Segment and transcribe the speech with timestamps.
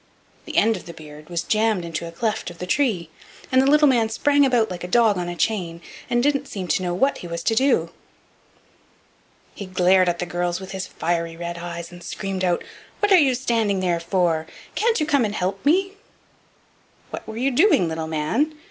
[0.45, 3.11] The end of the beard was jammed into a cleft of the tree,
[3.51, 6.67] and the little man sprang about like a dog on a chain, and didn't seem
[6.69, 7.91] to know what he was to do.
[9.53, 12.63] He glared at the girls with his fiery red eyes, and screamed out:
[12.99, 14.47] "What are you standing there for?
[14.73, 15.93] Can't you come and help me?"
[17.11, 18.55] "What were you doing, little man?"